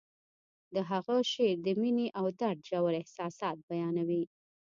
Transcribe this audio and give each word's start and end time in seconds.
د 0.73 0.75
هغه 0.91 1.15
شعر 1.31 1.57
د 1.65 1.67
مینې 1.81 2.07
او 2.19 2.25
درد 2.39 2.59
ژور 2.69 2.93
احساسات 3.01 3.57
بیانوي 3.69 4.23